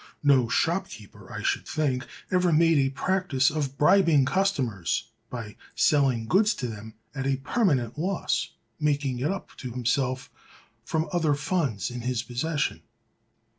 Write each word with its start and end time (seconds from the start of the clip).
No 0.23 0.49
shopkeeper, 0.49 1.31
I 1.31 1.43
should 1.43 1.67
think, 1.67 2.07
ever 2.31 2.51
made 2.51 2.79
a 2.79 2.89
practice 2.89 3.51
of 3.51 3.77
bribing 3.77 4.25
customers 4.25 5.11
by 5.29 5.55
selling 5.75 6.25
goods 6.25 6.55
to 6.55 6.65
them 6.67 6.95
at 7.13 7.27
a 7.27 7.35
permanent 7.37 7.99
loss, 7.99 8.49
making 8.79 9.19
it 9.19 9.29
up 9.29 9.55
to 9.57 9.69
himself 9.73 10.31
from 10.83 11.07
other 11.13 11.35
funds 11.35 11.91
in 11.91 12.01
his 12.01 12.23
possession. 12.23 12.81